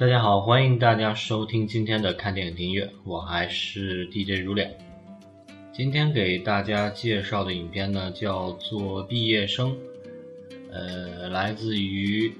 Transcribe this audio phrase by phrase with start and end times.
[0.00, 4.74] 大家好，欢迎大家收听今天的看电影音乐，我还是 DJ 如脸。
[5.74, 9.72] 今天给大家介绍的影片呢，叫做《毕业生》，
[10.72, 12.32] 呃，来自于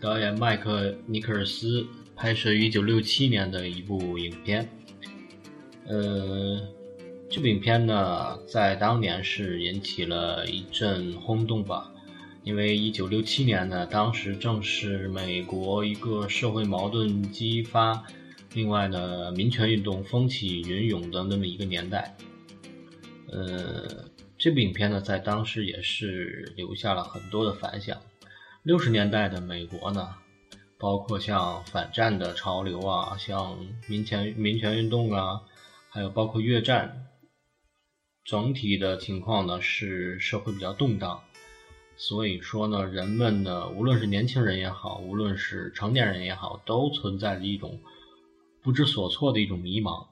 [0.00, 1.84] 导演麦克尼克尔斯
[2.14, 4.68] 拍摄于1967年的一部影片。
[5.88, 6.60] 呃，
[7.28, 11.92] 这部影片呢，在当年是引起了一阵轰动吧。
[12.48, 18.02] 因为一九六七年呢，当时正是美国一个社会矛盾激发，
[18.54, 22.16] 另外呢，民权运动风起云涌的那么一个年代。
[23.30, 24.06] 呃，
[24.38, 28.00] 这部影片呢，在当时也是留下了很多的反响。
[28.62, 30.14] 六十年代的美国呢，
[30.78, 35.42] 包括像反战的潮流啊，像民权民权运动啊，
[35.90, 37.08] 还有包括越战，
[38.24, 41.20] 整体的情况呢是社会比较动荡。
[42.00, 47.80] 所以说呢，人们呢，无论是年轻人也好，无论是成年人也好，都存在着一种
[48.62, 50.06] 不知所措的一种迷茫。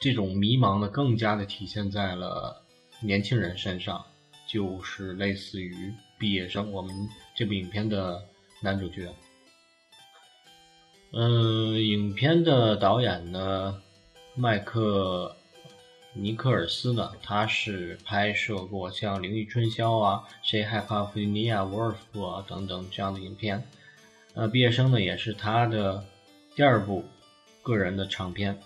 [0.00, 2.64] 这种迷茫呢，更加的体现在了
[3.02, 4.02] 年轻人身上，
[4.48, 6.72] 就是类似于毕业生。
[6.72, 6.94] 我们
[7.36, 8.24] 这部影片的
[8.62, 9.14] 男主角，
[11.12, 13.82] 嗯，影片的导演呢，
[14.34, 15.36] 麦克。
[16.12, 23.62] 尼克尔斯呢，他是拍摄过像《灵异春宵》啊，《谁害怕弗吉尼亚·沃尔夫》啊等等这样的影片。
[24.34, 26.04] 呃，毕业生呢也是他的
[26.56, 27.04] 第二部
[27.62, 28.58] 个人的长片。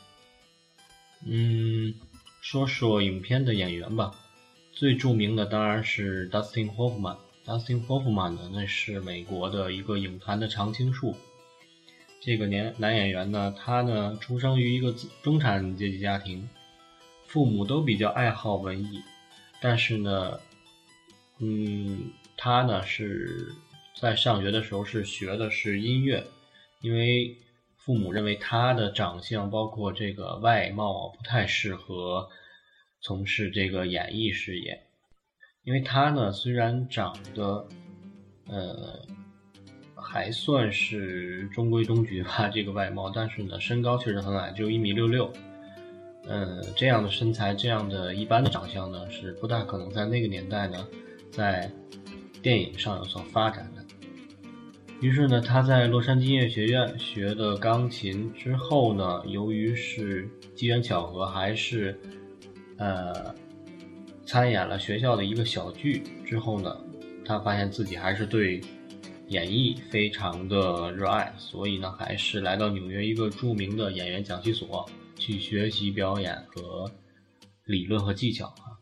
[1.27, 1.95] 嗯，
[2.41, 4.15] 说说影片的演员吧，
[4.73, 7.19] 最著名的当然是 Dustin Hoffman。
[7.45, 11.15] Dustin Hoffman 呢，那是美国的一个影坛的常青树。
[12.23, 16.49] 这个年男演员呢，他呢出生于一个中产阶级家庭。
[17.35, 19.03] 父母都比较爱好文艺，
[19.61, 20.39] 但是呢，
[21.41, 23.53] 嗯，他呢是
[24.01, 26.25] 在上学的时候是学的是音乐，
[26.81, 27.37] 因为
[27.75, 32.29] 父母认为他的长相包括这个外貌不太适合
[33.01, 34.81] 从事这个演艺事业，
[35.65, 37.67] 因为他呢虽然长得
[38.47, 39.05] 呃
[39.97, 45.33] 还算是中规中矩吧这个外貌，但是呢身高确实很矮，只有一米六六。
[46.27, 50.87] 嗯，这样的身材，这样的一般的长相呢，是不大可能在那个年代呢，
[51.31, 51.71] 在
[52.41, 53.85] 电影上有所发展的。
[55.01, 61.99] 于是呢，他在洛杉矶音乐学院学的钢琴之后呢，由于是机缘巧合，还是
[62.79, 63.35] 呃
[64.25, 66.75] 参演了学校的一个小剧之后呢，
[67.23, 68.63] 他发现自己还是对
[69.29, 74.89] 演艺非常的热爱，所以呢，还是来到纽约一个著名的演员讲习所。
[75.17, 76.91] 去学习表演和
[77.65, 78.77] 理论和技巧啊，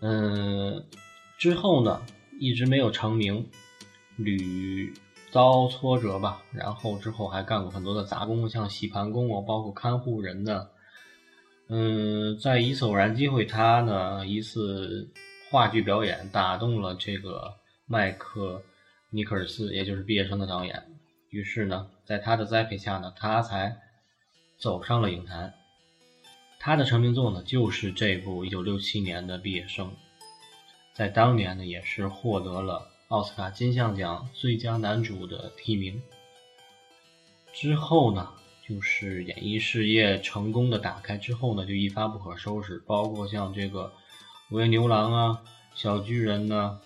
[0.00, 0.86] 嗯，
[1.38, 2.02] 之后呢
[2.38, 3.48] 一直没有成名，
[4.16, 4.92] 屡
[5.30, 6.42] 遭挫折吧。
[6.52, 10.68] 然后之后还干过很多的杂工，像洗盘工啊，包括看护人呢。
[11.68, 15.10] 嗯，在一次偶然机会，他呢一次
[15.50, 17.54] 话剧表演打动了这个
[17.86, 18.62] 麦克
[19.10, 20.82] 尼克尔斯，也就是毕业生的导演。
[21.30, 23.76] 于是呢，在他的栽培下呢，他才。
[24.60, 25.54] 走上了影坛，
[26.58, 29.86] 他的成名作呢就是这部1967年的《毕业生》，
[30.92, 36.02] 在当年呢也是获得了奥斯卡金像奖最佳男主的提名。
[37.54, 38.34] 之后呢，
[38.68, 43.84] 就是演艺事业成功的打开之后呢，就一发不可收拾，包括像这个
[44.54, 45.42] 《午夜牛郎》啊，
[45.74, 46.78] 《小巨人》呢，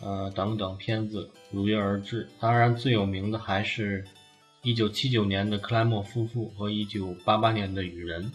[0.00, 2.28] 呃等等片子如约而至。
[2.40, 4.04] 当然最有名的还是。
[4.62, 8.30] 一九七九年的克莱默夫妇和一九八八年的雨人，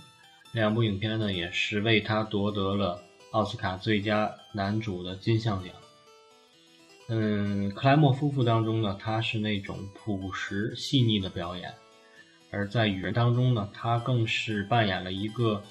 [0.54, 3.00] 两部影片呢也是为他夺得了
[3.30, 5.72] 奥斯卡最佳男主的金像奖。
[7.10, 11.72] 嗯，克莱默夫妇当中呢，他是那种朴实细腻的表演；
[12.50, 15.62] 而在雨人当中呢，他更是扮演了一个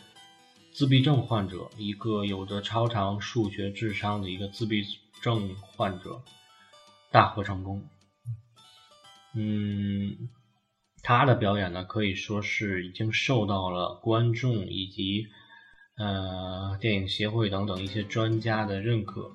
[0.70, 4.84] 自闭症患者，一个有着超长数学智商的一个自闭
[5.20, 6.22] 症患者，
[7.10, 7.84] 大获成功。
[9.34, 10.28] 嗯。
[11.06, 15.26] 他的表演呢，可以说是已经受到了观众以及
[15.98, 19.30] 呃电影协会等等一些专家的认可。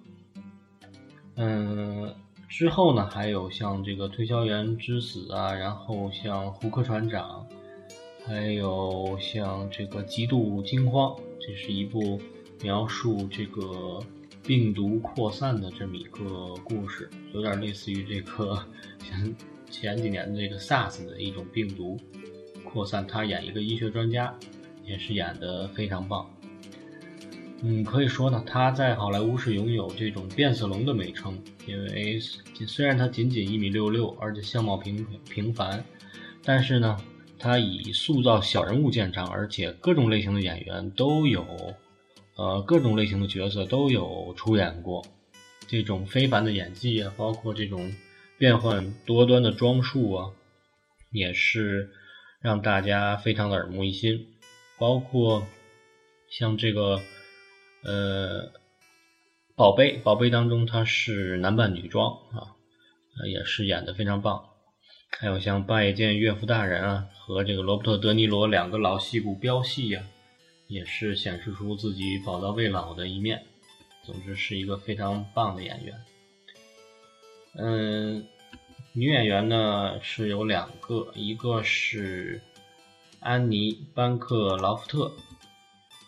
[1.36, 2.16] 嗯，
[2.50, 7.48] 之后呢，还有像这个《推销员之死》啊，然后像《胡克船长》，
[8.27, 12.19] 还有像这个《极度惊慌》，这是一部
[12.63, 14.00] 描述这个
[14.42, 18.56] 病毒扩散的这么一个故事，有点类似于这个
[19.04, 19.36] 像。
[19.69, 21.98] 前几年的这个 SARS 的一种病毒
[22.63, 24.33] 扩散，他演一个医学专家，
[24.86, 26.30] 也是演的非常棒。
[27.62, 35.83] 嗯，可以说呢，他在好莱坞是拥有这种变色龙的美称，因为虽然他仅仅一米六六，而且相貌平平凡，
[36.42, 36.98] 但是呢，
[37.38, 41.45] 他以塑造小人物见长，而且各种类型的演员都有，
[42.38, 45.04] 呃，各种类型的角色都有出演过。
[45.68, 47.92] 这种非凡的演技啊，包括这种
[48.40, 50.32] 变幻多端的装束啊，
[51.12, 51.92] 也是
[52.40, 54.28] 让大家非常的耳目一新。
[54.78, 55.46] 包括
[56.30, 57.02] 像这个，
[57.84, 58.54] 呃，
[59.58, 62.56] 宝贝，宝贝当中他是男扮女装啊，
[63.28, 64.46] 也是演的非常棒。
[65.20, 70.02] 还有像拜见岳父大人啊，和这个罗伯特·德尼罗两个老戏骨飙戏呀，
[70.70, 73.44] 也是显示出自己宝刀未老的一面。
[74.06, 75.94] 总之是一个非常棒的演员。
[77.54, 78.25] 嗯，
[78.94, 82.42] 女演员呢是有两个，一个是
[83.19, 85.12] 安妮·班克劳夫特，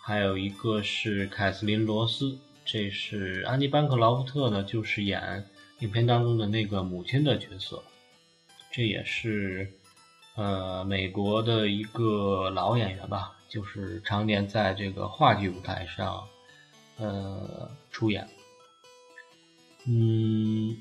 [0.02, 2.38] 还有一个是凯瑟琳·罗斯。
[2.64, 5.46] 这是安妮·班克劳夫特呢，就是演
[5.80, 7.84] 影片当中的那个母亲的角色。
[8.72, 9.70] 这也是，
[10.36, 16.24] 呃，美国的一个老演员吧，就是常年在这个话剧舞台上，
[16.98, 18.26] 呃，出演。
[19.88, 20.78] 嗯，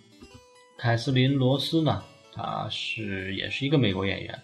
[0.80, 4.42] 凯瑟琳·罗斯呢，她是也是一个美国演员，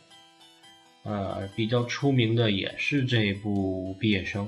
[1.02, 4.46] 呃，比较出名的也是这部《毕业生》，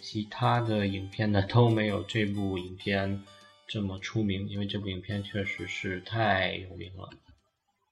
[0.00, 3.22] 其他的影片呢都没有这部影片
[3.68, 7.08] 这么出名，因为这部影片确实是太有名了。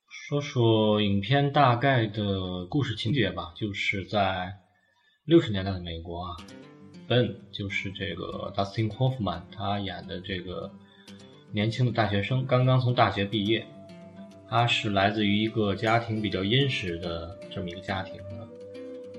[0.08, 4.52] 说说影片大概的故事情节吧，就是在
[5.25, 6.37] 六十年代的美国啊
[7.06, 10.75] ，Ben 就是这个 Dustin Hoffman 他演的这个
[11.55, 13.65] 年轻的大学生，刚刚从大学毕业，
[14.51, 18.49] 他是来自于一个家庭比较殷实的这么一个家庭的，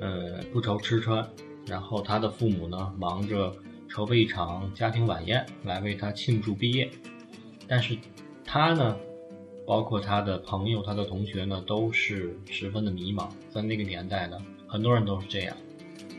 [0.01, 1.25] 呃，不愁吃穿，
[1.65, 3.55] 然后他的父母呢忙着
[3.87, 6.91] 筹备一场家庭晚宴来为他庆祝毕业，
[7.67, 7.97] 但是
[8.43, 8.97] 他呢。
[9.67, 13.27] 包括他的朋友、他的同学呢，都是十分的迷茫。
[13.49, 15.57] 在那个年代呢，很多人都是这样，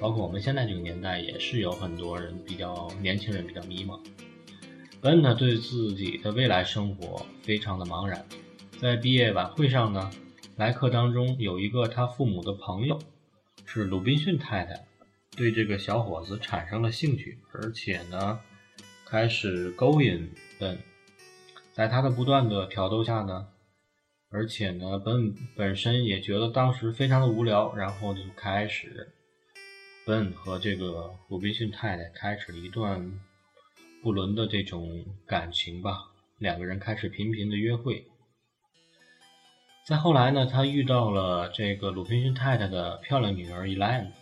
[0.01, 4.01] 包括我们现在这个年代，也是有很多人比较年轻人比较迷茫。
[5.07, 8.27] 本呢，对自己的未来生活非常的茫然。
[8.81, 10.11] 在毕业晚会上呢，
[10.57, 12.99] 来客当中有一个他父母的朋友，
[13.65, 14.85] 是鲁滨逊太太，
[15.37, 18.41] 对这个小伙子产生了兴趣，而且呢，
[19.09, 20.77] 开始勾引本。
[21.73, 23.47] 在他的不断的挑逗下呢，
[24.29, 29.13] 而且呢，本本身也觉得当时非常的无聊，然后就开始，
[30.05, 33.21] 本和这个鲁滨逊太太开始了一段
[34.07, 38.07] 布伦的这种感情吧，两个人开始频频的约会。
[39.85, 44.13] 再后来呢，他遇到了这个鲁滨逊太太的漂亮女儿伊莱恩，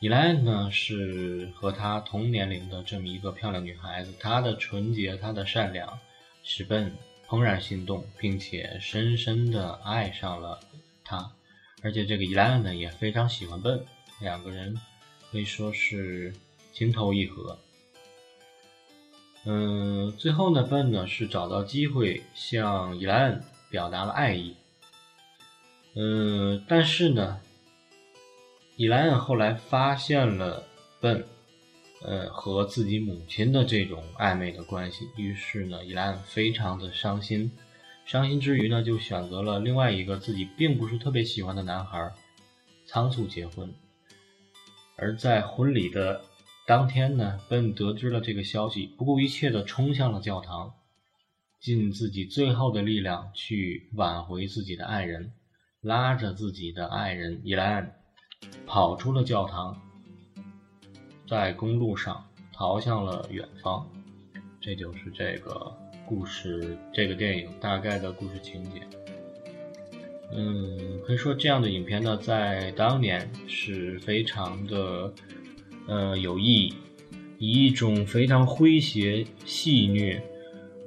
[0.00, 5.98] 伊莱恩呢是和他同年龄的这么一个漂亮女孩子，她的纯洁，她的善良。
[6.42, 6.90] 使笨
[7.28, 10.58] 怦然心动，并且深深的爱上了
[11.04, 11.30] 他，
[11.82, 13.84] 而且这个伊莱恩呢也非常喜欢笨，
[14.22, 14.74] 两个人
[15.30, 16.34] 可以说是
[16.72, 17.58] 情投意合。
[19.46, 24.56] 嗯，最后呢，本呢是找到机会向伊莱恩表达了爱意。
[25.94, 27.40] 嗯，但是呢，
[28.76, 30.62] 伊莱恩后来发现了
[31.00, 31.24] 本。
[32.02, 37.50] 呃，和自己母亲的这种暧昧的关系，于是呢，伊莱恩非常的伤心，
[38.04, 42.12] 伤心之余呢，就选择了另外一个自己并不是特别喜欢的男孩，
[42.84, 43.72] 仓促结婚。
[44.96, 46.20] 而在婚礼的
[46.66, 50.74] 当天呢，本得知了这个消息，不顾一切的冲向了教堂，
[51.60, 55.32] 尽自己最后的力量去挽回自己的爱人，
[55.80, 57.92] 拉着自己的爱人伊莱恩，
[58.66, 59.80] 跑出了教堂。
[61.28, 63.88] 在公路上逃向了远方，
[64.60, 65.72] 这就是这个
[66.04, 68.82] 故事，这个电影大概的故事情节。
[70.32, 75.14] 嗯，可以说这样的影片呢，在当年是非常的，
[75.86, 76.74] 呃，有意义，
[77.38, 80.20] 以一种非常诙谐、戏谑，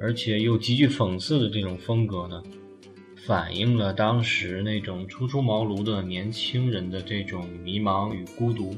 [0.02, 2.44] 而且又极具讽刺的这种风格呢，
[3.26, 8.76] 反映了当时那种初出茅庐的年轻人的这种迷茫与孤独。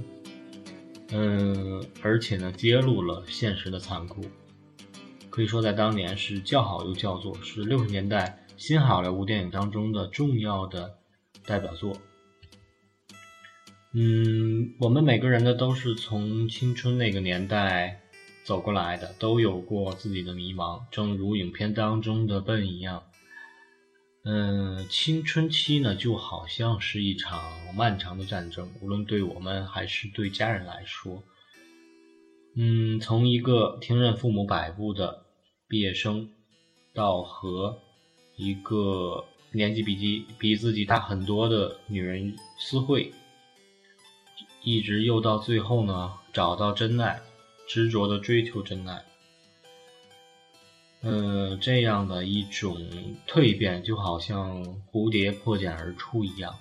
[1.14, 4.22] 嗯，而且呢，揭露了现实的残酷，
[5.30, 10.94] 可以说在当年是叫好又叫座，是六十年代新好莱坞电影当中的重要的
[11.46, 11.94] 代表作。
[13.94, 18.00] 嗯，我们每个人呢都是从青春那个年代
[18.46, 23.04] 走过来的，都有过自己的迷茫，正如影片当中的笨一样。
[24.24, 31.22] 嗯，青春期呢，就好像是一场漫长的战争，无论对我们还是对家人来说。
[32.56, 35.26] 嗯，从一个听任父母摆布的
[35.68, 36.30] 毕业生，
[36.94, 37.78] 到和
[38.38, 43.12] 一个年纪比己比自己大很多的女人私会，
[44.64, 47.20] 一直又到最后呢，找到真爱，
[47.68, 49.04] 执着的追求真爱。
[51.02, 52.78] 嗯，这样的一种
[53.28, 56.56] 蜕变，就好像蝴蝶破茧而出一样，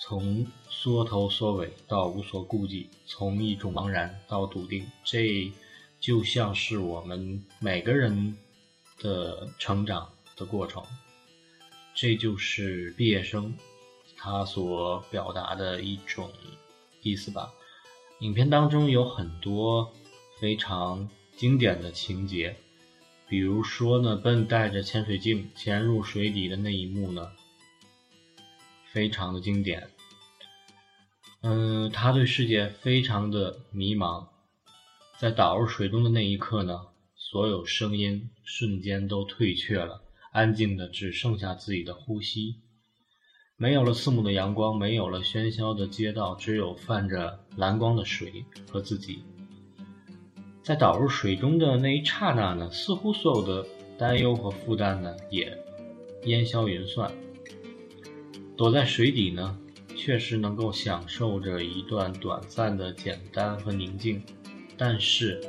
[0.00, 5.50] 从缩头缩尾到无所顾忌，从一种茫然到笃定，这
[5.98, 8.38] 就像是我们每个人
[9.00, 10.80] 的成长的过程。
[11.96, 13.52] 这就是毕业生
[14.16, 16.30] 他所表达的一种
[17.08, 17.52] 意思吧。
[18.20, 19.92] 影片当中有很多
[20.40, 22.56] 非常经典的情节。
[23.28, 27.30] 比如说呢，笨带着潜水镜潜入水底的那一幕呢，
[28.90, 29.90] 非常的经典。
[31.42, 34.26] 嗯，他对世界非常的迷茫，
[35.18, 42.56] 在倒入水中的那一刻呢，所有声音瞬间都退却了，安静的只剩下自己的呼吸，
[43.60, 49.18] 没有了刺目的阳光，没有了喧嚣的街道，只有泛着蓝光的水和自己。
[50.62, 53.66] 在倒入水中的那一刹那呢，似乎所有的
[53.98, 55.58] 担忧和负担呢也
[56.26, 57.10] 烟消云散。
[58.56, 59.58] 躲在水底呢，
[59.96, 64.22] 确实能够享受着一段短暂的简单和宁静，
[64.76, 65.40] 但是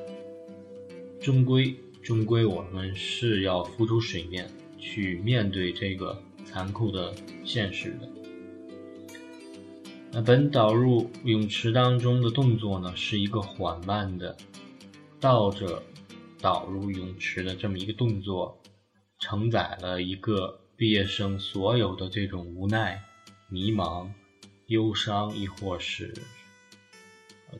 [1.21, 4.49] 终归终归我们是要浮出水面
[4.79, 6.19] 去面对这个
[6.51, 7.13] 残酷的
[7.45, 8.09] 现实的。
[10.11, 14.35] 那本导入泳池当中的动作呢，是一个缓慢的。
[15.19, 15.83] 倒着
[16.41, 18.57] 导入泳池的这么一个动作，
[19.19, 23.03] 承载了一个毕业生所有的这种无奈、
[23.49, 24.09] 迷茫、
[24.67, 26.13] 忧伤，亦或是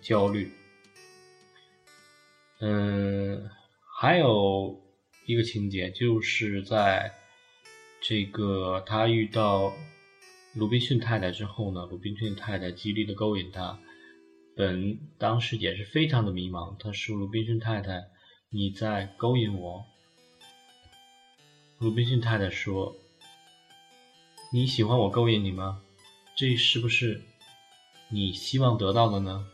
[0.01, 0.51] 焦虑。
[2.61, 3.49] 嗯，
[3.99, 4.81] 还有
[5.25, 7.13] 一个情节，就是在
[8.01, 9.73] 这个他遇到
[10.55, 13.79] 鲁滨逊太太之后呢，鲁滨逊太太极力的勾引他。
[14.55, 16.75] 本当时也是非常的迷茫。
[16.77, 18.03] 他说：“鲁滨逊太太，
[18.49, 19.85] 你在勾引我。”
[21.79, 22.97] 鲁滨逊太太说
[24.51, 25.81] ：“你喜欢我勾引你吗？
[26.35, 27.21] 这是不是
[28.09, 29.47] 你希望得到的呢？”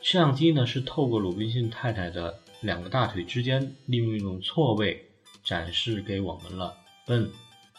[0.00, 5.11] 摄像机呢是透过鲁滨逊太太的两个大腿之间，利用一种错位
[5.42, 7.30] 展示给我们了笨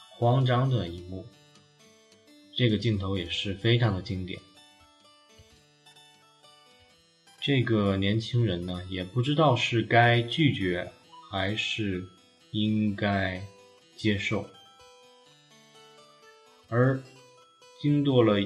[0.10, 1.26] 慌张的一幕。
[2.56, 4.40] 这个镜头也是非常的经典。
[7.42, 10.92] 这个年轻人呢，也不知道是该拒绝
[11.30, 12.08] 还是
[12.52, 13.42] 应该
[13.98, 14.48] 接受。
[16.70, 17.02] 而
[17.82, 18.40] 经过了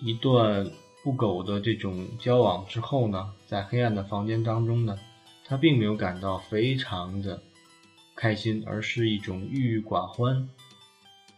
[0.00, 0.70] 一段
[1.04, 4.98] 不苟的这种交往之后呢，在黑暗的房间当中呢，
[5.44, 7.40] 他并没有感到非常的
[8.16, 10.48] 开心，而是一种郁郁寡欢，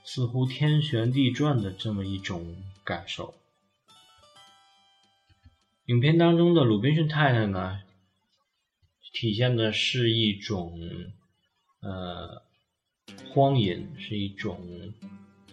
[0.04, 3.34] 似乎天旋地转的这么一种感受。
[5.86, 7.80] 影片当中的鲁滨逊太太呢，
[9.12, 10.78] 体现的是一种
[11.80, 12.42] 呃
[13.30, 14.60] 荒淫，是一种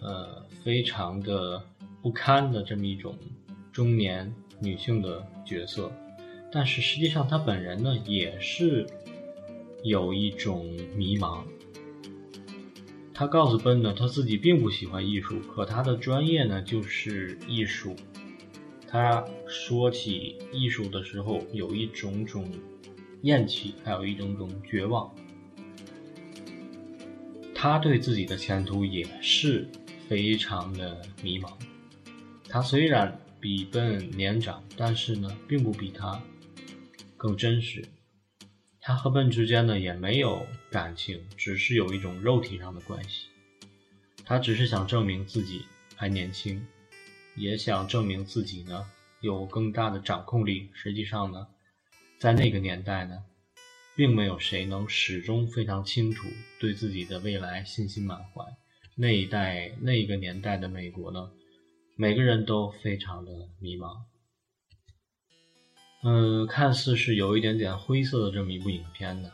[0.00, 1.66] 呃非常的
[2.02, 3.18] 不堪的这么一种
[3.72, 5.90] 中年女性的角色，
[6.52, 8.86] 但是实际上她本人呢也是
[9.86, 11.44] 有一种迷茫。
[13.14, 17.94] 他告诉奔呢，他自己并不喜欢艺术，可他的专业呢就是艺术。
[18.88, 22.50] 他说起艺术的时候，有一种种
[23.22, 25.14] 厌弃，还有一种种绝望。
[27.54, 29.68] 他对自己的前途也是
[30.08, 31.52] 非常的迷茫。
[32.48, 36.20] 他虽然比笨年长，但是呢，并不比他
[37.16, 37.84] 更真实。
[38.86, 43.26] 他和笨之间呢，也没有感情，只是有一种肉体上的关系。
[44.24, 45.66] 他只是想证明自己
[45.96, 46.64] 还年轻。
[47.34, 48.88] 也想证明自己呢，
[49.20, 50.70] 有更大的掌控力。
[50.72, 51.48] 实际上呢，
[52.20, 53.24] 在那个年代呢，
[53.96, 56.28] 并没有谁能始终非常清楚
[56.60, 58.44] 对自己的未来信心满怀。
[58.94, 61.32] 那一代那一个年代的美国呢，
[61.96, 63.96] 每个人都非常的迷茫。
[66.08, 69.32] 嗯，看似是有一点点灰色的这么一部影片呢，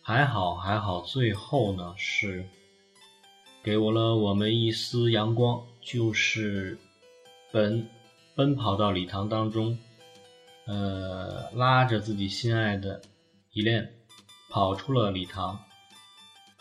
[0.00, 2.46] 还好还好，最后呢是
[3.62, 6.78] 给我了我们一丝阳光，就是。
[7.52, 7.86] 奔
[8.34, 9.78] 奔跑到礼堂当中，
[10.66, 13.00] 呃，拉着自己心爱的
[13.52, 13.94] 伊莲，
[14.50, 15.56] 跑出了礼堂，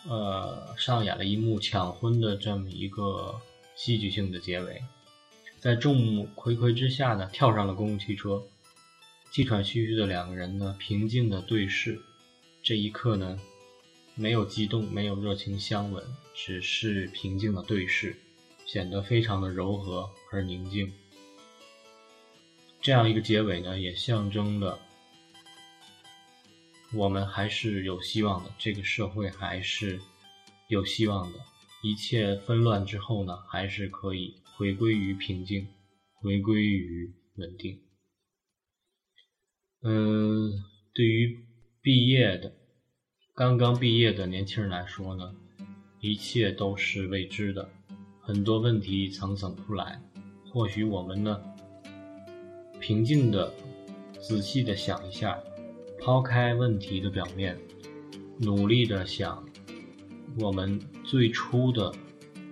[0.08, 3.42] 呃，上演了一幕抢婚的这么一个
[3.76, 4.84] 戏剧性的结尾，
[5.58, 8.44] 在众目睽睽之下呢，跳上了公共汽车，
[9.34, 12.00] 气喘吁吁的两个人呢，平静的对视，
[12.62, 13.36] 这一刻呢，
[14.14, 18.16] 没有激动，没有热情相吻，只是平静的对视，
[18.68, 20.94] 显得非常的柔和而宁静。
[22.80, 24.80] 这样一个结尾呢，也象征了
[26.94, 30.00] 我们还是有希望的，这个社会还是
[30.68, 31.40] 有希望的。
[31.82, 35.68] 一切纷乱之后呢，还是可以回归于平静，
[36.22, 37.82] 回归于稳定。
[39.86, 40.50] 嗯，
[40.94, 41.44] 对于
[41.82, 42.54] 毕业的、
[43.36, 45.36] 刚刚毕业的年轻人来说呢，
[46.00, 47.70] 一切都是未知的，
[48.22, 50.02] 很多问题层层扑来。
[50.54, 51.42] 或许我们呢？
[52.80, 53.54] 平静的、
[54.22, 55.38] 仔细的想一下，
[56.00, 57.58] 抛开问题的表面，
[58.40, 59.46] 努力的想
[60.40, 61.94] 我们最初的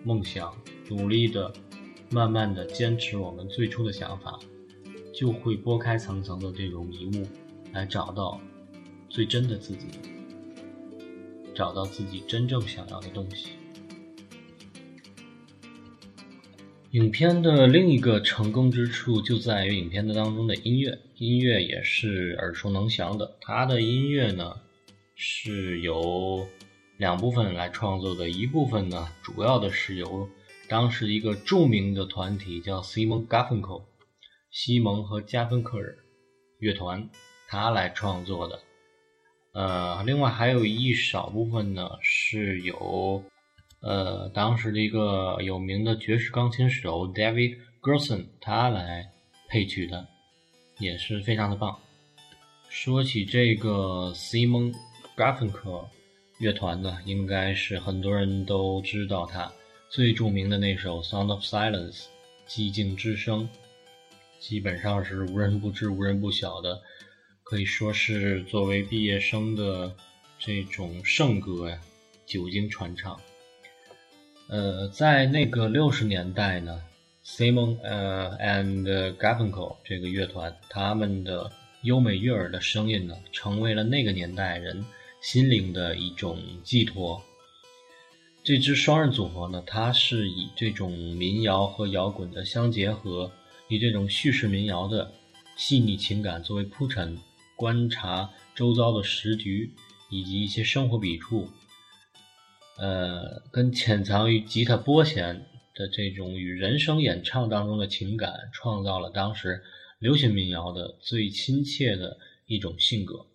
[0.03, 0.53] 梦想，
[0.89, 1.53] 努力的、
[2.09, 4.37] 慢慢的坚持我们最初的想法，
[5.21, 7.27] 就会拨开层层的这种迷雾，
[7.73, 8.41] 来找到
[9.07, 9.85] 最真的自己，
[11.53, 13.49] 找到自己真正想要的东西。
[16.93, 23.37] 影片的另一个成功之处就在于影片的当中的音乐，音乐也是耳熟能详的。
[23.41, 24.55] 它的音乐呢
[25.13, 26.47] 是由
[26.97, 30.27] 两部分来创作的，一部分呢主要的是由
[30.67, 33.83] 当时一个著名的团体叫 Simon Garfunkel
[34.51, 35.97] 西蒙和加芬克尔
[36.59, 37.09] 乐团
[37.47, 38.59] 他来创作的。
[39.53, 43.23] 呃，另外还有一少部分呢是由。
[43.81, 49.11] 呃，当时的一个有名的爵士钢琴手 David Gerson，他来
[49.49, 50.07] 配曲的，
[50.77, 51.79] 也是非常的棒。
[52.69, 54.71] 说起这个 Simon
[55.17, 55.87] Garfunkel
[56.37, 59.51] 乐团呢，应该是很多人都知道他
[59.89, 62.03] 最著名的那首《Sound of Silence》
[62.47, 63.49] 寂静之声，
[64.41, 66.81] 基本上是无人不知、无人不晓的，
[67.43, 69.95] 可以说是作为毕业生的
[70.39, 71.79] 这种圣歌呀，
[72.25, 73.21] 久经传唱。
[74.47, 76.81] 呃，在那个六十年代呢
[77.23, 81.51] ，Simon 呃 and Garfunkel 这个乐团，他们的
[81.83, 84.83] 优美悦耳的声音呢，成为了那个年代人
[85.21, 87.21] 心灵的一种寄托。
[88.43, 93.31] 这支双人组合呢，它是以这种民谣和摇滚的相结合，
[93.71, 95.13] 以这种叙事民谣的
[95.55, 97.17] 细腻情感作为铺陈，
[97.55, 99.71] 观察周遭的时局
[100.09, 101.47] 以及一些生活笔触。
[102.77, 109.63] 呃，跟潜藏于吉他拨弦的这种与人声演唱当中的情感，创造了当时
[109.99, 113.25] 流行民谣的最亲切的一种性格。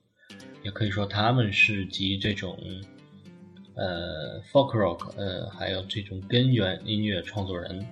[0.62, 2.58] 也可以说，他们是集这种
[3.74, 7.86] 呃 folk rock，呃，还有这种根源音乐创作人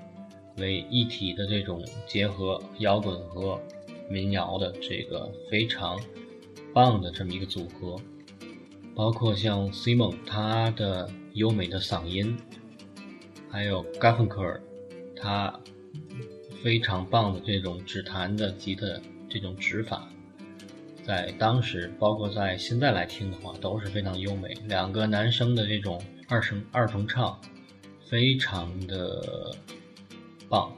[0.58, 3.60] 为一体的这种结合摇滚和
[4.08, 6.00] 民谣的这个非常
[6.72, 7.96] 棒的这么一个组合。
[8.94, 11.10] 包括像 Simon 他的。
[11.34, 12.38] 优美的嗓音，
[13.50, 14.62] 还有 g a f f i n k e r
[15.16, 15.60] 他
[16.62, 18.86] 非常棒的这种指弹的吉他
[19.28, 20.08] 这种指法，
[21.02, 24.54] 在当时，包括在现在来听的话，都是非常优美。
[24.68, 27.36] 两个男生的这种二声二重唱，
[28.08, 29.56] 非常的
[30.54, 30.72] 棒。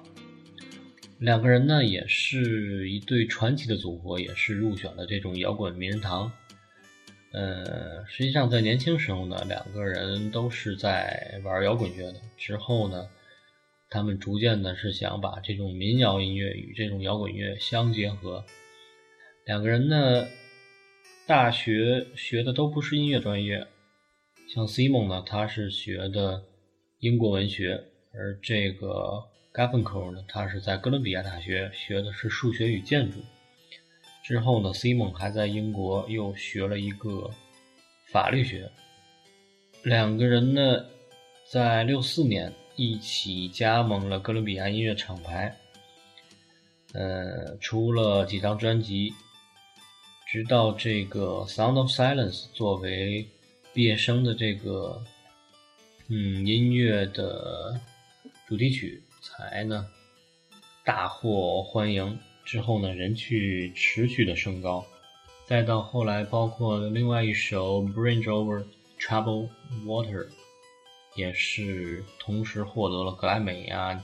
[1.19, 6.33] 两个人呢，也是一对传奇的组合，也是入选了这种摇滚名人堂。
[7.33, 12.21] 呃，实际上在年轻时候呢，两个人都是在玩摇滚乐的。
[12.39, 13.07] 之后呢，
[13.91, 18.43] 他们逐渐的是想把这种民谣音乐与这种摇滚乐相结合。
[19.45, 20.27] 两个人呢，
[21.27, 23.67] 大学学的都不是音乐专业，
[24.55, 26.43] 像 Simon 呢，他是学的
[27.01, 27.85] 英国文学，
[28.15, 29.23] 而这个
[29.57, 33.25] Garfunkel 呢，他是在哥伦比亚大学学的是数学与建筑。
[34.23, 37.31] 之后呢，Simon 还在英国又学了一个
[38.13, 38.71] 法律学。
[39.83, 40.85] 两个人呢，
[41.51, 45.57] 在六四年一起加盟了哥伦比亚音乐厂牌，
[46.93, 49.15] 呃，出了几张专辑。
[50.29, 53.27] 直到这个《Sound of Silence》作为
[53.73, 55.03] 毕业生的这个
[56.09, 57.81] 嗯音乐的
[58.47, 59.89] 主题曲，才呢
[60.85, 62.19] 大获欢迎。
[62.45, 64.87] 之后呢，人气持续的升高，
[65.47, 68.65] 再到后来，包括另外一首《Bridge Over
[69.01, 69.49] Trouble
[69.85, 70.25] Water》，
[71.17, 74.01] 也是同时获得了格莱美啊、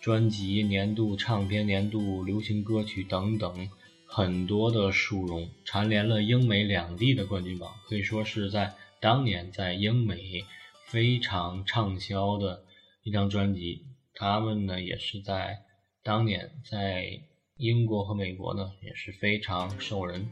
[0.00, 3.70] 专辑年度唱片、年度流行歌曲等等
[4.04, 10.44] 很多的殊荣，蝉联了英美两地的冠军榜，可以说是在当年在英美
[10.86, 12.64] 非常畅销的
[13.04, 13.84] 一张专辑。
[14.14, 15.58] 他们呢，也是在
[16.02, 17.20] 当年在。
[17.56, 20.26] 英国和美国呢也是非常受人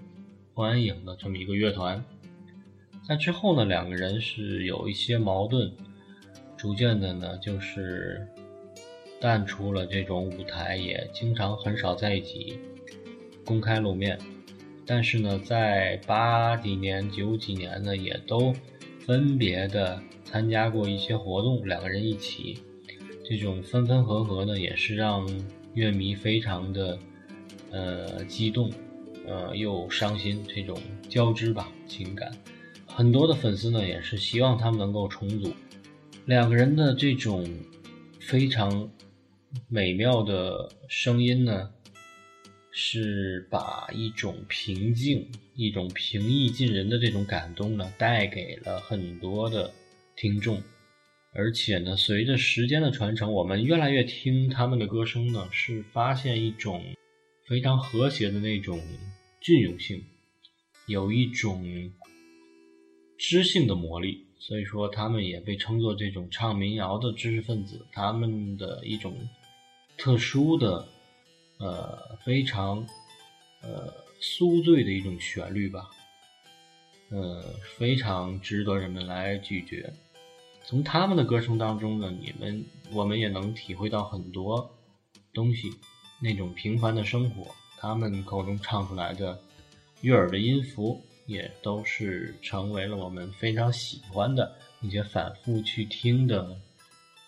[0.55, 2.05] 欢迎的这么一个乐团。
[3.07, 5.73] 在之后呢，两个人是有一些矛盾，
[6.57, 8.27] 逐渐的呢就是
[9.21, 12.59] 淡出了这种舞台，也经常很少在一起
[13.45, 14.19] 公开露面。
[14.85, 18.53] 但是呢，在八几年、九几年呢，也都
[18.99, 22.61] 分别的参加过一些活动，两个人一起，
[23.35, 25.27] 这种分分合合呢，也是让
[25.73, 26.99] 乐迷非常的
[27.71, 28.71] 呃激动，
[29.27, 32.31] 呃又伤心，这种交织吧情感。
[32.87, 35.51] 很多的粉丝呢，也是希望他们能够重组。
[36.27, 37.49] 两个人的这种
[38.21, 38.91] 非常
[39.67, 41.71] 美妙的声音呢，
[42.71, 49.73] 是把一种平静、一种平易近人的这种感动呢，带给了很多的
[50.17, 50.63] 听众。
[51.35, 56.83] 而且呢，随着时间的传承，我们越来越听他们的歌声呢，是发现一种
[57.47, 58.81] 非常和谐的那种
[59.41, 60.05] 隽永性，
[60.87, 61.93] 有一种。
[63.25, 67.87] 知性的魔力，所以说他们也被称作这种唱民谣的知识分子。
[67.93, 69.17] 他们的一种
[69.97, 70.89] 特殊的、
[71.59, 72.85] 呃非常
[73.61, 75.89] 呃酥醉的一种旋律吧，
[77.11, 77.41] 呃
[77.79, 79.89] 非常值得人们来咀嚼。
[80.65, 84.71] 从他们的歌声当中呢，你们我们也能体会到很多
[85.33, 85.71] 东西，
[86.21, 89.41] 那种平凡的生活，他们口中唱出来的
[90.01, 91.01] 悦耳的音符。
[91.25, 96.57] 也都是成为了我们非常喜欢的，并且反复去听的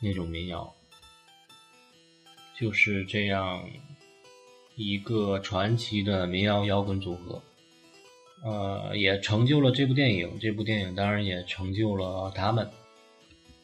[0.01, 0.75] 那种民谣，
[2.59, 3.65] 就是这样
[4.75, 7.41] 一个传奇的民谣摇滚组合，
[8.43, 10.39] 呃，也成就了这部电影。
[10.41, 12.69] 这部电影当然也成就了他们。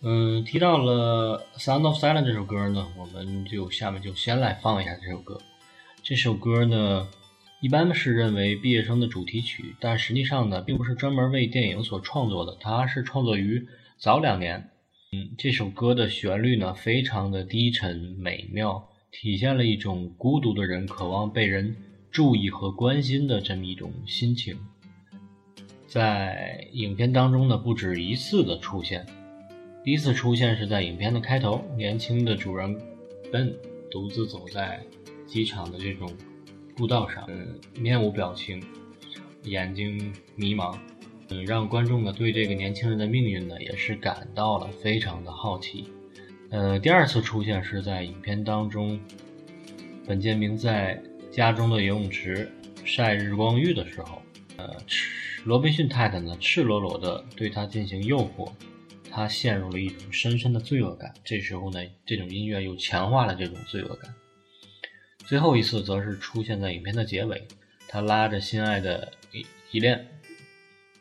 [0.03, 5.41] 嗯，提到了《Sound of Silence》这首歌呢，我们就下面就先来放一下这首歌。
[6.03, 7.09] 这首歌呢。
[7.63, 14.71] 一般是认为毕业生的主题曲，但实际上呢，并不是专门为电影所创作的，它是创作于早两年。
[15.13, 21.77] 嗯，这首歌的旋律呢，非常的低沉美妙，体现了一种孤独的人渴望被人
[22.11, 24.59] 注意和关心的这么一种心情。
[25.87, 29.05] 在影片当中呢，不止一次的出现。
[29.83, 32.79] 第一次出现是在影片的开头，年轻的主人
[33.33, 33.55] Ben
[33.90, 34.81] 独自走在
[35.27, 36.11] 机场的这种。
[36.77, 38.62] 步道上，嗯，面无表情，
[39.43, 40.75] 眼睛迷茫，
[41.29, 45.93] 嗯，让观众呢对这个年轻人的命运呢也是感到了非常的好奇。
[46.49, 48.99] 呃，第二次出现是在影片当中，
[50.07, 52.51] 本杰明在家中的游泳池
[52.83, 54.23] 晒日光浴的时候，
[54.57, 54.75] 呃，
[55.45, 58.51] 罗宾逊太太呢赤裸裸的对他进行诱惑，
[59.11, 61.12] 他陷入了一种深深的罪恶感。
[61.25, 64.14] 这时候呢，这种音乐又强化了这种罪恶感。
[65.27, 67.46] 最后一次则是出现在影片的结尾，
[67.88, 70.20] 他拉着心爱的依依恋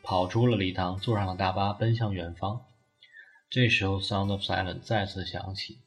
[0.02, 2.64] 跑出了礼堂，坐上了大巴，奔向远方。
[3.48, 5.78] 这时候，《Sound of Silence》再次响起，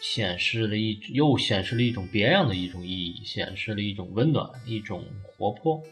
[0.00, 5.82] 显示了一又显示了一种别样的一种意义，显示了一种温暖，一种活泼，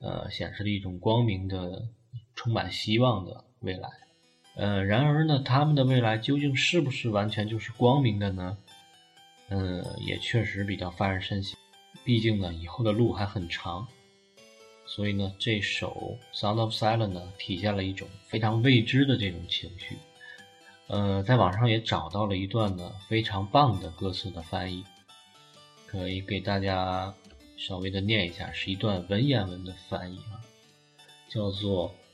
[0.00, 1.88] 呃，显示了一种光明的、
[2.34, 3.88] 充满希望的未来。
[4.56, 8.56] 呃，然而呢，他们的未来究竟是不是完全就是光明的呢？
[9.50, 11.56] 嗯，也确实比较发人深省。
[12.04, 13.86] 毕竟呢，以后的路还很长，
[14.86, 19.98] 所以呢，这首《Sound of Silence》呢，体现了一种非常未知的这种情绪。
[20.86, 24.84] 呃，在网上也找到了一段呢非常棒的歌词的翻译，
[25.86, 27.12] 可以给大家
[27.56, 30.40] 稍微的念一下，是一段文言文的翻译啊，
[31.28, 31.92] 叫做“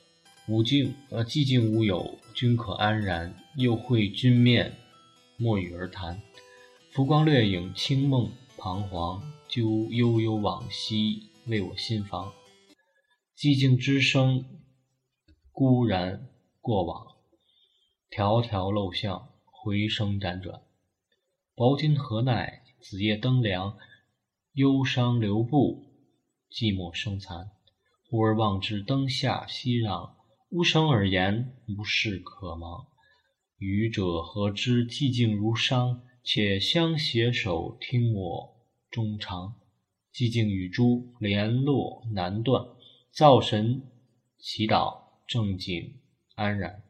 [0.52, 4.76] 无尽呃寂静无有，君可安然；又会君面，
[5.38, 6.20] 莫与而谈。”
[6.92, 12.30] 浮光掠影，清梦彷徨，就悠悠往昔，为我心房。
[13.34, 14.44] 寂静之声，
[15.52, 16.28] 孤然
[16.60, 17.06] 过往。
[18.10, 20.60] 条条陋巷，回声辗转。
[21.54, 22.62] 薄今何奈？
[22.78, 23.78] 子夜灯凉，
[24.52, 25.86] 忧伤留步，
[26.50, 27.52] 寂寞生残。
[28.10, 30.10] 忽而望之，灯下熙攘，
[30.52, 32.86] 无声而言，无事可忙。
[33.56, 34.86] 愚者何知？
[34.86, 36.02] 寂静如伤。
[36.22, 38.60] 且相携手，听我
[38.90, 39.54] 衷肠。
[40.12, 42.66] 寂静与诸联络难断，
[43.10, 43.82] 造神
[44.38, 45.94] 祈祷，正静
[46.34, 46.82] 安然。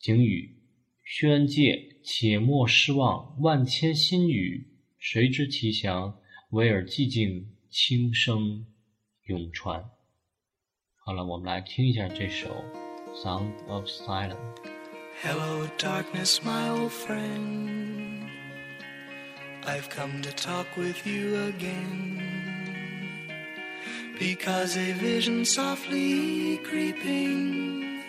[0.00, 0.60] 景语
[1.04, 3.40] 宣戒，且莫失望。
[3.42, 4.66] 万千心语，
[4.98, 6.18] 谁知其详？
[6.50, 8.66] 唯尔寂静，轻声
[9.26, 9.88] 永传。
[11.05, 12.63] 好了，我们来听一下这首《
[13.23, 18.29] Sound of Silence》。Hello, darkness, my old friend.
[19.63, 22.19] I've come to talk with you again.
[24.21, 28.03] because a vision softly creeping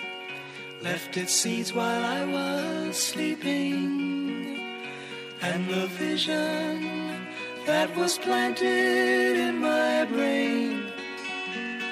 [0.82, 4.60] left its seeds while I was sleeping,
[5.40, 7.26] and the vision
[7.64, 10.85] that was planted in my brain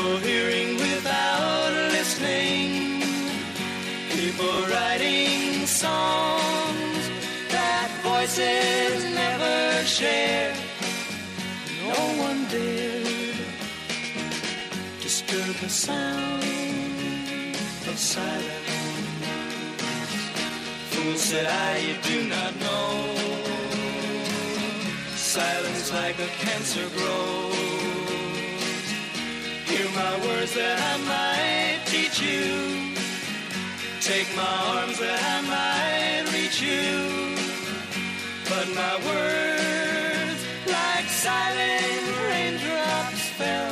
[0.00, 3.02] People hearing without listening.
[4.08, 7.04] People writing songs
[7.50, 10.54] that voices never share.
[11.84, 13.36] No one dared
[15.02, 16.44] disturb the sound
[17.86, 18.70] of silence.
[20.92, 22.88] Fool said I, you do not know.
[25.14, 27.79] Silence like a cancer grows.
[29.88, 32.94] My words that I might teach you.
[34.00, 37.34] Take my arms that I might reach you.
[38.44, 43.69] But my words, like silent raindrops, fell.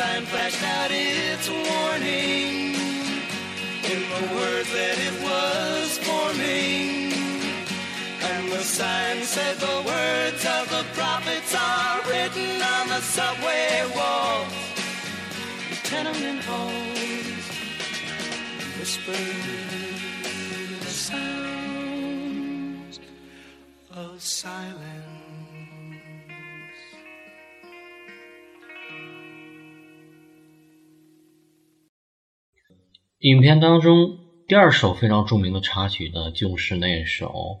[0.00, 2.74] Sign flashed out its warning
[3.92, 7.12] in the words that it was forming.
[8.30, 14.54] And the sign said the words of the prophets are written on the subway walls,
[15.90, 17.46] tenement halls,
[18.78, 19.44] whispered
[20.80, 22.94] the sounds
[23.94, 25.29] of silence.
[33.20, 37.28] 影片当中第二首非常著名的插曲呢，就是那首《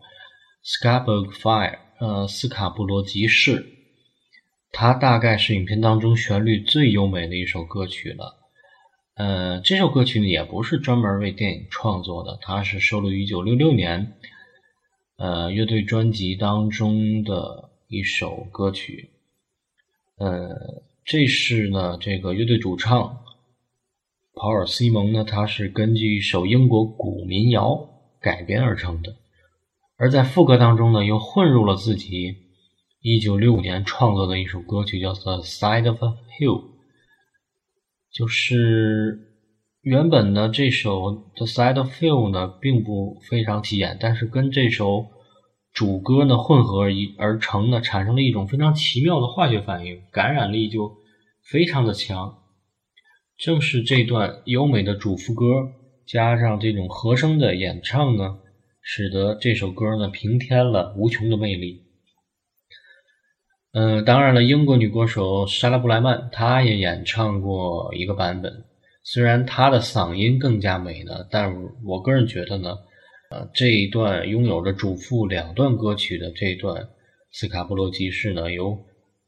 [0.64, 3.66] Scarborough Fire》，呃，斯卡布罗集市。
[4.72, 8.38] 它大概是影片当中旋律最优美的一首歌曲了。
[9.16, 14.14] 呃，这首歌曲呢，也不是专门为电影创作的，它是收录于1966年，
[15.18, 19.10] 呃，乐队专辑当中的一首歌曲。
[20.16, 20.48] 呃，
[21.04, 23.26] 这是呢，这个乐队主唱。
[24.32, 27.88] 保尔·西蒙呢，他是根据一首英国古民谣
[28.20, 29.16] 改编而成的，
[29.96, 32.36] 而在副歌当中呢，又混入了自己
[33.02, 36.60] 1965年创作的一首歌曲，叫做《Side of a Hill》。
[38.12, 39.18] 就是
[39.82, 45.06] 原本呢，这首《The Side of a Hill》呢，并不非常起眼，但是跟这首
[45.72, 50.96] 主歌呢混合而而成呢，产生了一种非常奇妙的化学反应，感染力就
[51.42, 52.39] 非常的强。
[53.40, 55.72] 正是这段优美的主副歌，
[56.06, 58.38] 加上这种和声的演唱呢，
[58.82, 61.82] 使得这首歌呢平添了无穷的魅力。
[63.72, 68.52] 嗯，当然了，英国女歌手莎拉布莱曼她也演唱过一个版本，
[69.04, 71.50] 虽然她的嗓音更加美呢，但
[71.82, 72.76] 我个人觉得呢，
[73.30, 76.86] 呃，这一段拥有着主副两段歌曲的这段
[77.32, 78.78] 斯卡布罗集市呢，由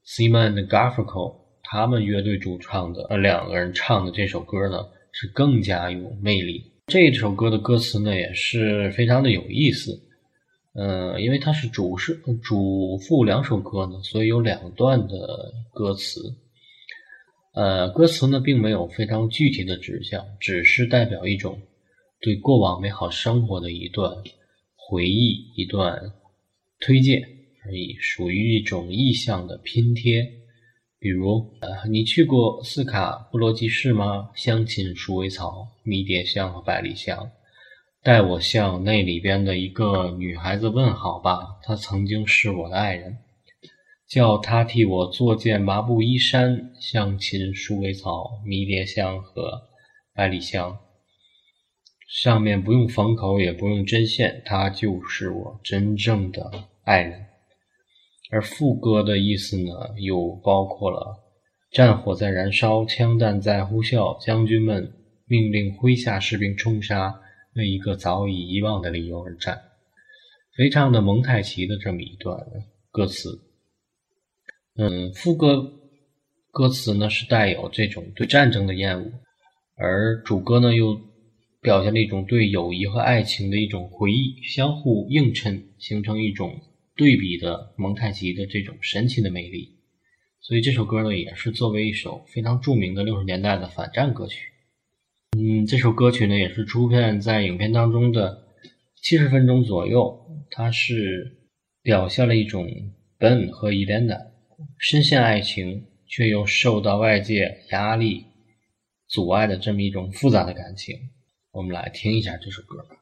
[0.05, 1.42] Simon Garfunkel。
[1.73, 6.63] 他们乐队主唱的呃两个人唱的这首歌呢，是更加有魅力。
[6.89, 9.99] 这首歌的歌词呢也是非常的有意思，
[10.75, 16.21] 呃，因为它是主是主副两首歌呢，所以有两段的歌词。
[17.55, 21.59] 呃，歌词呢并没有非常具体的指向，只是代表一种
[22.21, 24.15] 对过往美好生活的一段
[24.77, 25.99] 回忆，一段
[26.81, 27.23] 推荐
[27.65, 30.42] 而已，属于一种意象的拼贴。
[31.03, 34.31] 比如，呃，你去过斯卡布罗集市吗？
[34.37, 37.29] 相亲鼠尾草、迷迭香和百里香，
[38.05, 43.19] 代我向那里边的一个女孩子问好吧，她曾经是我的爱人。
[44.07, 49.61] 叫她替我做件麻布衣衫，香芹、鼠尾草、迷迭香和
[50.15, 50.79] 百里香，
[52.07, 56.49] 上面不用缝口，也不用针线，他就是我真正的
[56.85, 57.32] 爱人。
[58.33, 61.23] 而副歌的意思呢，又包括了
[61.71, 64.91] 战火在燃烧，枪弹在呼啸，将军们
[65.27, 67.21] 命令麾下士兵冲杀，
[67.57, 69.61] 为一个早已遗忘的理由而战，
[70.57, 72.39] 非常的蒙太奇的这么一段
[72.91, 73.39] 歌词。
[74.77, 75.71] 嗯，副歌
[76.51, 79.13] 歌词呢是带有这种对战争的厌恶，
[79.77, 80.99] 而主歌呢又
[81.61, 86.59] 表现了一种对友谊和爱情的一种回忆，相互映衬，形成一种
[86.97, 89.77] 对比的蒙太奇的这种神奇的魅力。
[90.41, 94.49] 所以这首歌呢也是作为一首非常著名的六十年代的反战歌曲。
[95.39, 98.47] 嗯，这首歌曲呢也是出现在影片当中的
[98.97, 101.39] 七十分钟左右，它是
[101.83, 102.67] 表现了一种
[103.19, 104.33] Ben 和 Elena。
[104.79, 108.27] 深陷爱情，却又受到外界压力
[109.09, 110.97] 阻碍的这么一种复杂的感情，
[111.51, 113.02] 我们来听一下这首歌吧。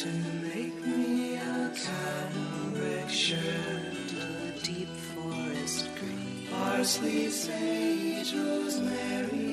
[0.00, 9.49] to make me a cambric shirt, a deep forest green, parsley, sage, rosemary.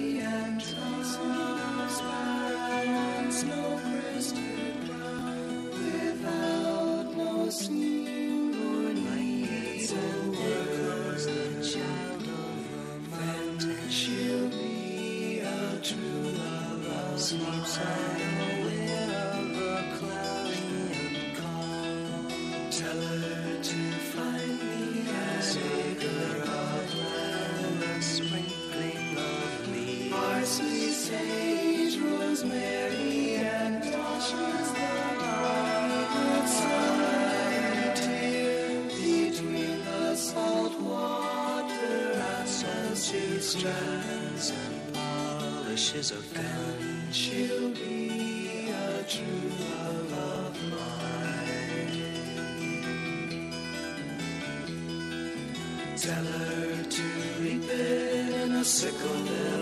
[43.58, 47.08] Strands and polishes of gun.
[47.12, 51.58] She'll be a true love of mine.
[55.98, 57.04] Tell her to
[57.41, 59.57] reap it in a sickle billows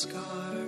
[0.00, 0.59] sky.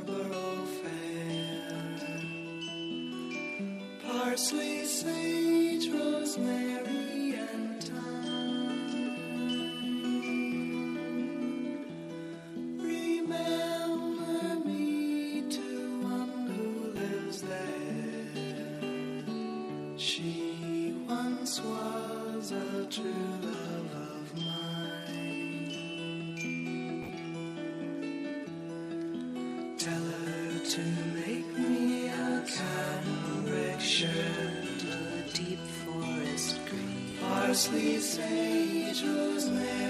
[30.73, 39.82] To make me a cambric shirt, a deep forest green, parsley, sage, rosemary,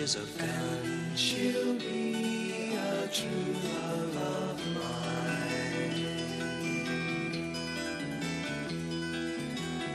[0.00, 1.12] polishes a gun.
[1.14, 6.00] She'll be a true love of mine.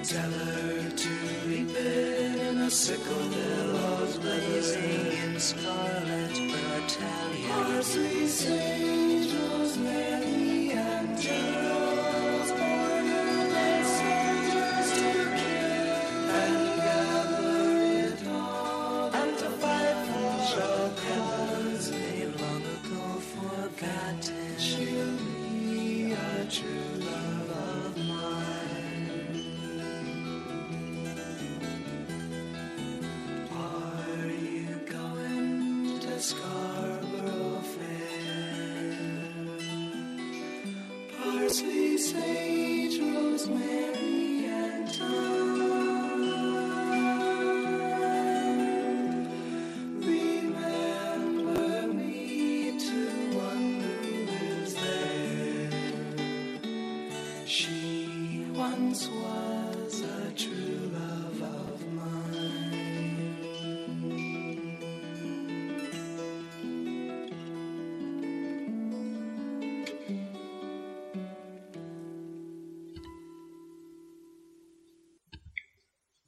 [0.03, 0.54] Tell her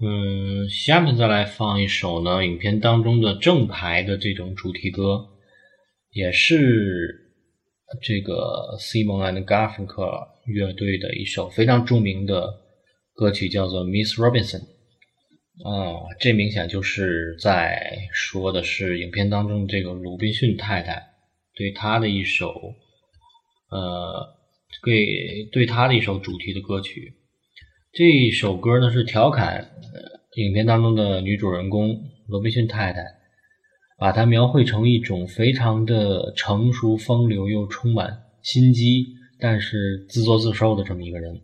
[0.09, 5.27] 嗯，下面再来放一首呢，影片当中的正牌的这种主题歌，
[6.11, 7.33] 也是
[8.01, 12.53] 这个 Simon and Garfunkel 乐队的一首非常著名的
[13.15, 14.61] 歌曲，叫做《Miss Robinson》。
[15.69, 21.03] 啊，这明显就是在说的是影片当中这个鲁滨逊太太
[21.53, 22.73] 对他的一首，
[23.71, 24.25] 呃，
[24.85, 27.13] 给对他的一首主题的歌曲。
[27.93, 33.01] 这首歌呢是调侃、呃、影片当中的女主人公罗宾逊太太，
[33.97, 39.07] 把她描绘成一种非常的成熟、风流又充满心机，
[39.39, 41.41] 但是自作自受的这么一个人，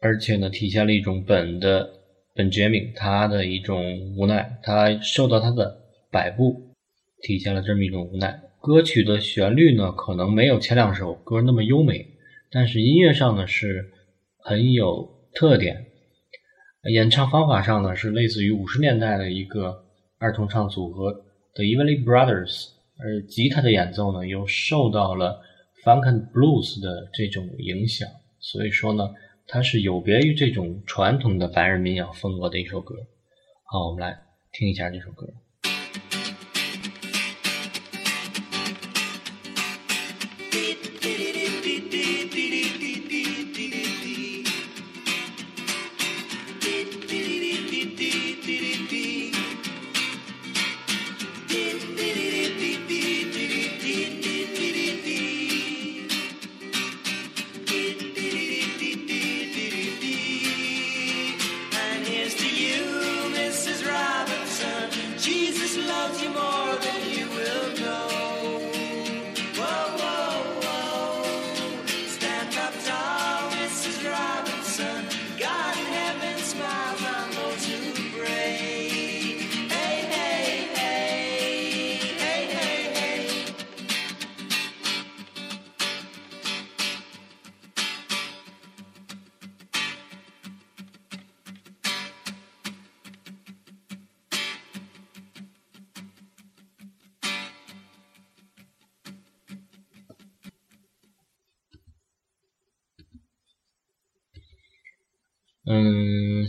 [0.00, 1.90] 而且呢体现了一种本的
[2.34, 5.76] 本杰明他的一种无奈，他受到他的
[6.12, 6.74] 摆布，
[7.22, 8.40] 体现了这么一种无奈。
[8.60, 12.06] 歌曲的旋律呢可能没有前两首歌那么优美，
[12.52, 13.92] 但是音乐上呢是。
[14.48, 15.86] 很有特点，
[16.92, 19.84] 演唱方法上呢是类似于五十年代的一个
[20.18, 21.12] 儿童唱组合
[21.54, 25.42] The Everly Brothers，而吉他的演奏呢又受到了
[25.82, 29.12] Funk and Blues 的这种影响，所以说呢
[29.48, 32.94] 它是有别于这种传统的白人民谣风格的一首歌。
[33.64, 34.16] 好，我们来
[34.52, 35.26] 听一下这首歌。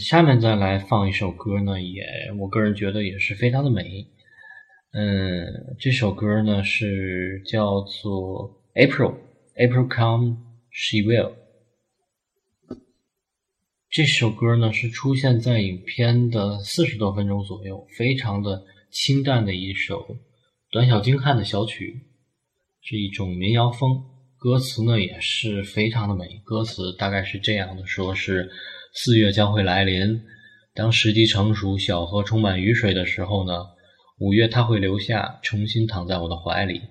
[0.08, 2.02] 下面再来放一首歌呢，也
[2.40, 4.08] 我个人觉得也是非常的美。
[4.94, 10.38] 嗯，这首歌呢是叫做《April，April come
[10.72, 11.34] she will。
[13.90, 20.16] 这首歌呢是出现在影片的四十多分钟左右，非常的清淡的一首
[20.72, 22.00] 短小精悍的小曲，
[22.82, 24.06] 是一种民谣风。
[24.38, 28.50] 歌词呢也是非常的美，歌词大概是这样的：说是
[29.00, 30.24] 四月将会来临，
[30.74, 33.54] 当时机成熟，小河充满雨水的时候呢，
[34.18, 36.82] 五月它会留下，重新躺在我的怀里。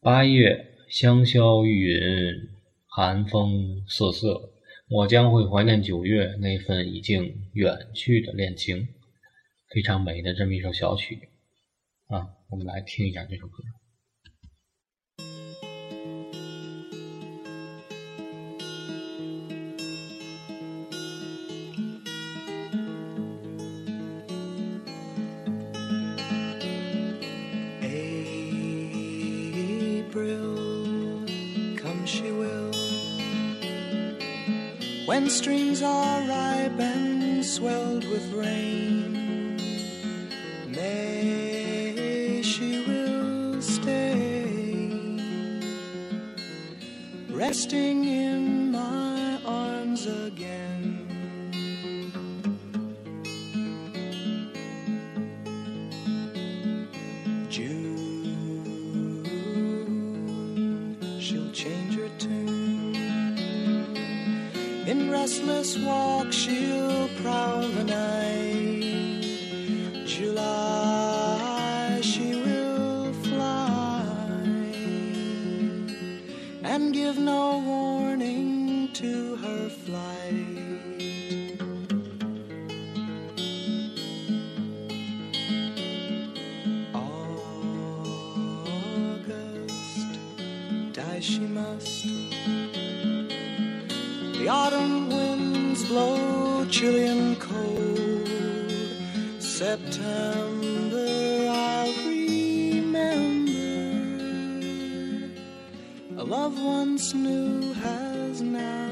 [0.00, 2.48] 八月香消玉殒，
[2.86, 4.52] 寒风瑟瑟，
[4.88, 8.86] 我将会怀念九月那份已经远去的恋情。
[9.74, 11.28] 非常美的这么一首小曲
[12.06, 13.64] 啊，我们来听一下这首歌。
[35.20, 39.56] When streams are ripe and swelled with rain.
[40.68, 45.18] May she will stay,
[47.30, 48.57] resting in
[65.28, 69.26] restless walk, she'll prowl the night.
[70.06, 74.02] July, she will fly
[76.62, 77.58] and give no
[99.98, 103.50] September, I'll remember.
[106.16, 108.87] A love once new has now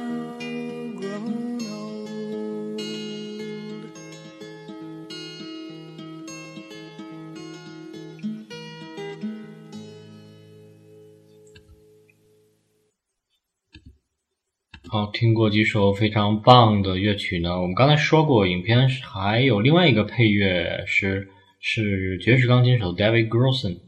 [14.97, 17.61] 好，听过几首非常棒的乐曲呢。
[17.61, 21.28] 我们刚才说过，影片还有另外一个配乐是
[21.61, 23.80] 是爵士钢琴手 David Grossen。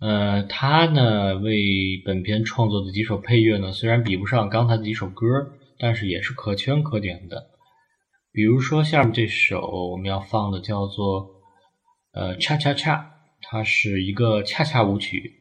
[0.00, 5.26] 呃，他呢为本片创作的几首配乐呢，虽然比不上刚才的几首歌，
[5.78, 7.50] 但是也是可圈可点的。
[8.32, 11.28] 比如说下面这首我们要放的叫做
[12.14, 15.34] 呃恰恰恰，它是一个恰恰舞曲，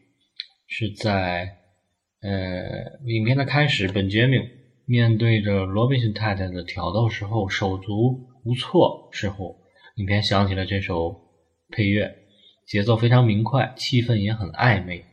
[0.67, 1.55] 是在
[2.21, 2.29] 呃
[3.05, 4.41] 影片的开始，本杰明
[4.89, 9.59] 面对着罗宾逊太太的挑逗时候手足无措时候，
[9.95, 11.13] 影片想起了这首
[11.69, 12.15] 配乐，
[12.65, 15.03] 节奏非常明快，气氛也很暧昧，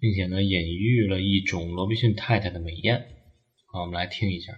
[0.00, 3.06] 并且呢隐喻了一种罗宾逊太太的美艳。
[3.66, 4.52] 好，我们来听一下。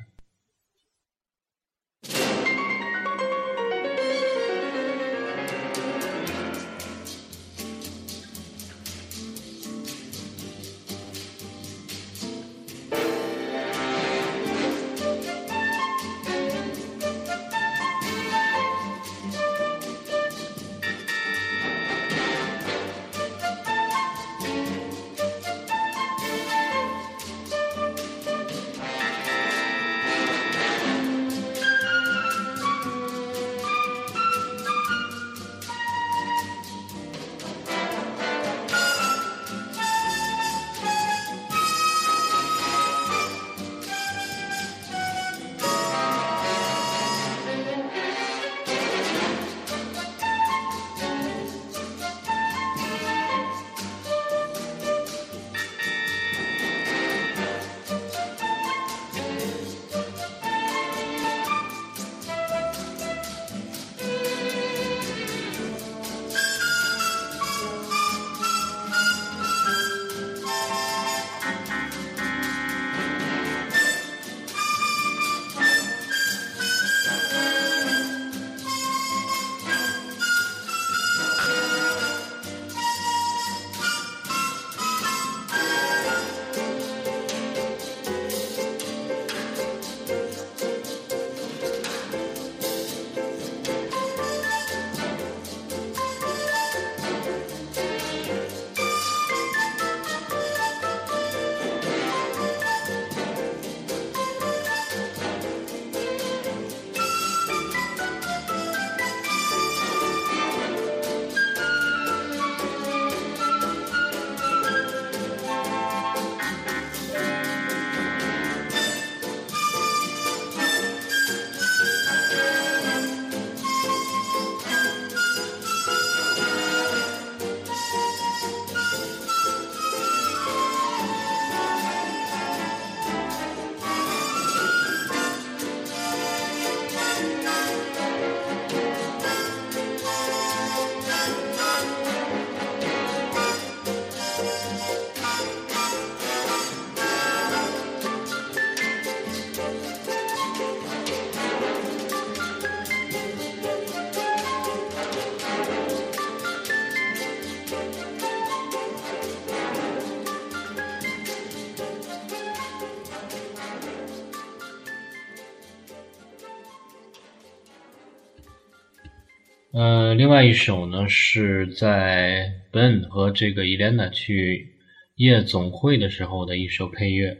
[169.78, 174.74] 呃，另外一首呢是在 Ben 和这个 Elena 去
[175.14, 177.38] 夜总会的时候的一首配乐，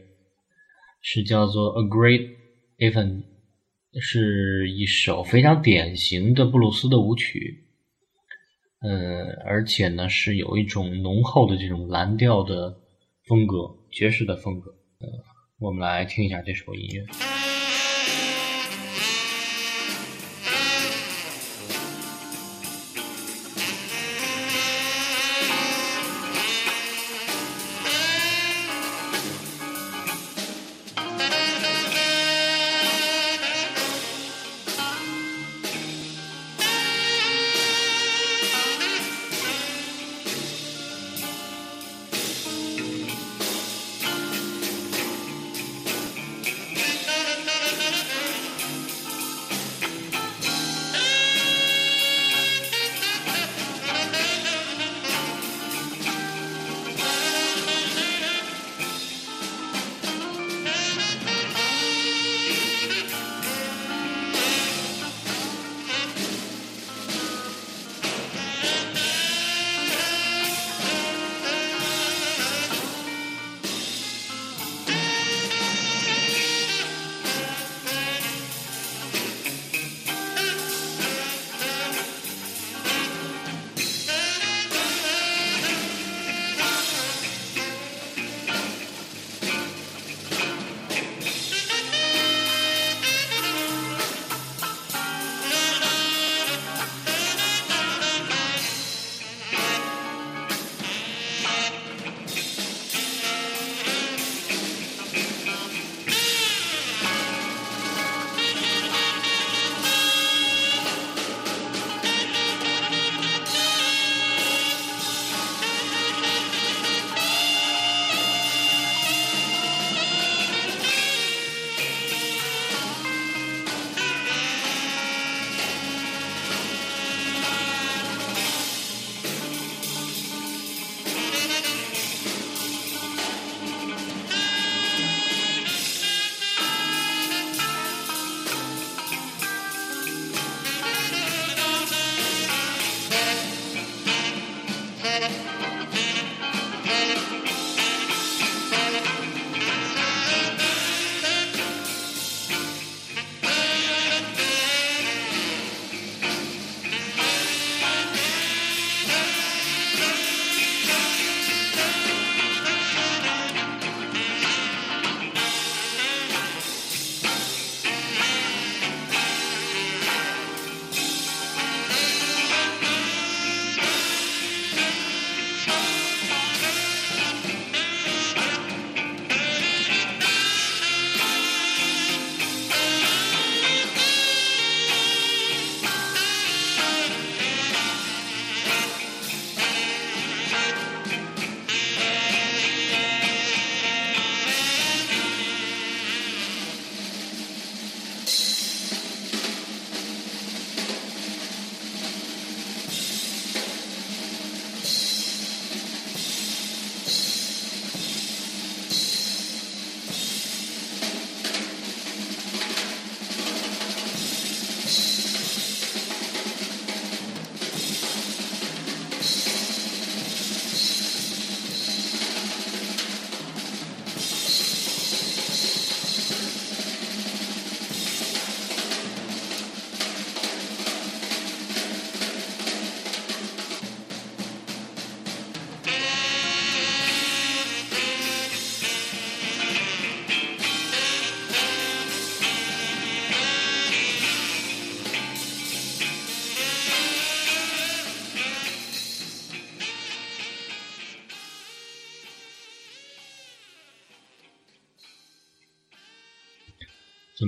[1.03, 2.29] 是叫做《A Great
[2.79, 3.25] Event》，
[4.01, 7.65] 是一首非常典型的布鲁斯的舞曲。
[8.83, 12.73] 嗯，而且呢是有一种浓厚的这种蓝调的
[13.27, 14.71] 风格，爵士的风格。
[15.01, 15.09] 呃，
[15.59, 17.05] 我们来听一下这首音乐。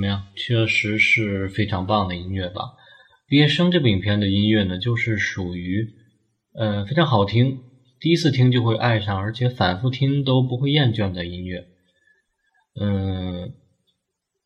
[0.00, 0.28] 怎么样？
[0.34, 2.62] 确实是非常棒的音乐吧？
[3.28, 5.86] 毕业生这部影片的音乐呢，就是属于，
[6.54, 7.58] 呃，非常好听，
[8.00, 11.66] 第一次听就会爱上，而且反复听都不会厌倦的音乐。
[12.80, 13.52] 嗯，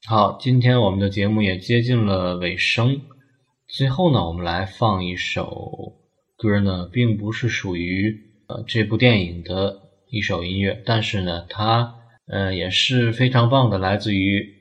[0.08, 3.02] 好，今天我们的节目也接近了尾声，
[3.68, 5.92] 最后呢，我们来放一首
[6.36, 8.12] 歌呢，并不是属于
[8.48, 11.94] 呃这部电影的一首音乐，但是呢，它
[12.26, 14.52] 呃也是非常棒的，来自于。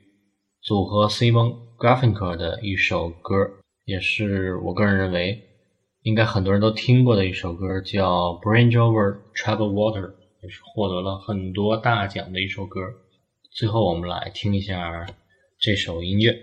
[0.64, 3.34] 组合 Simon Garfunkel 的一首歌，
[3.84, 5.38] 也是我个人认为
[6.04, 10.06] 应该很多人都听过的一首歌，叫《Bridge Over Troubled Water》，
[10.42, 12.80] 也是获得了很多大奖的一首歌。
[13.52, 15.04] 最后，我们来听一下
[15.58, 16.34] 这首音乐，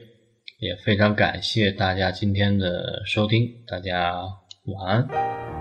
[0.59, 4.21] 也非常感谢大家今天的收听，大家
[4.65, 5.60] 晚安。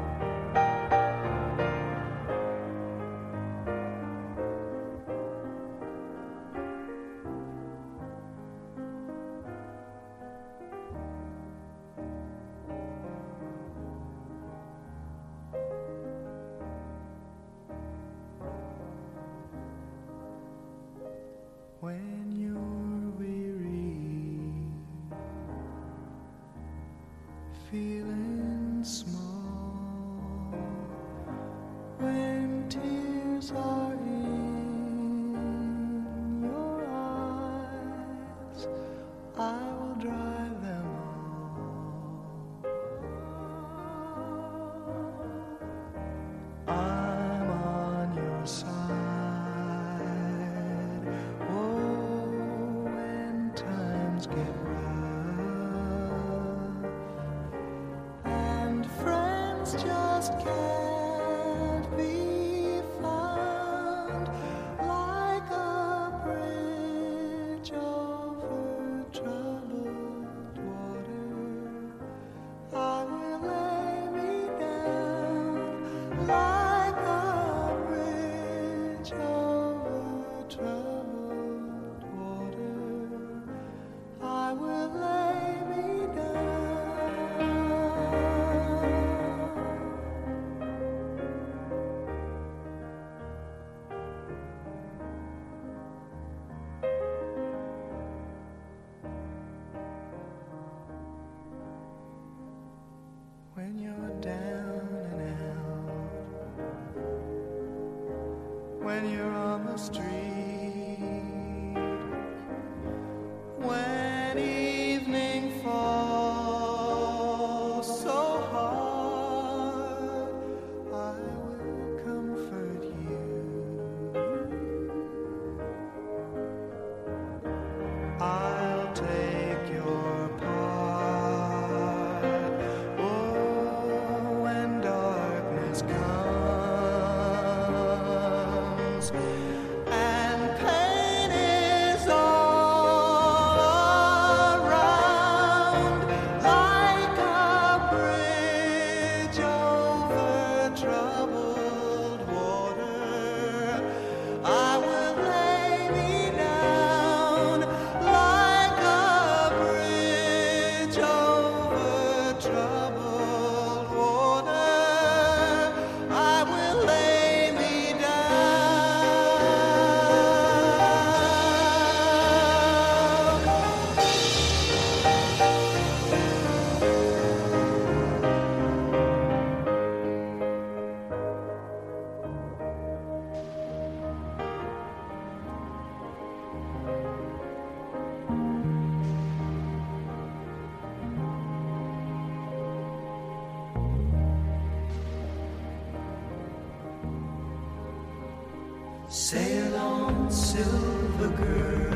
[200.31, 201.89] Silver girl.